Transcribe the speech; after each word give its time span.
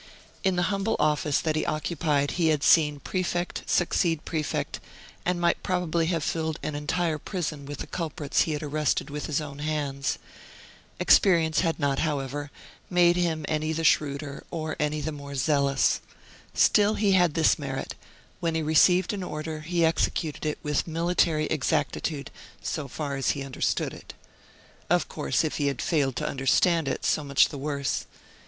In 0.43 0.55
the 0.55 0.63
humble 0.73 0.95
office 0.97 1.39
that 1.41 1.55
he 1.55 1.63
occupied 1.63 2.31
he 2.31 2.47
had 2.47 2.63
seen 2.63 2.99
prefect 2.99 3.61
succeed 3.67 4.25
prefect, 4.25 4.79
and 5.27 5.39
might 5.39 5.61
probably 5.61 6.07
have 6.07 6.23
filled 6.23 6.57
an 6.63 6.73
entire 6.73 7.19
prison 7.19 7.67
with 7.67 7.77
the 7.77 7.85
culprits 7.85 8.41
he 8.41 8.53
had 8.53 8.63
arrested 8.63 9.11
with 9.11 9.27
his 9.27 9.39
own 9.39 9.59
hands. 9.59 10.17
Experience 10.99 11.59
had 11.59 11.77
not, 11.79 11.99
however, 11.99 12.49
made 12.89 13.15
him 13.15 13.45
any 13.47 13.73
the 13.73 13.83
shrewder 13.83 14.43
or 14.49 14.75
any 14.79 15.01
the 15.01 15.11
more 15.11 15.35
zealous. 15.35 16.01
Still 16.55 16.95
he 16.95 17.11
had 17.11 17.35
this 17.35 17.59
merit, 17.59 17.93
when 18.39 18.55
he 18.55 18.63
received 18.63 19.13
an 19.13 19.21
order 19.21 19.59
he 19.59 19.85
executed 19.85 20.47
it 20.47 20.57
with 20.63 20.87
military 20.87 21.45
exactitude, 21.45 22.31
so 22.59 22.87
far 22.87 23.17
as 23.17 23.29
he 23.37 23.43
understood 23.43 23.93
it. 23.93 24.15
Of 24.89 25.07
course 25.07 25.43
if 25.43 25.57
he 25.57 25.67
had 25.67 25.79
failed 25.79 26.15
to 26.15 26.27
understand 26.27 26.87
it, 26.87 27.05
so 27.05 27.23
much 27.23 27.49
the 27.49 27.59
worse. 27.59 28.07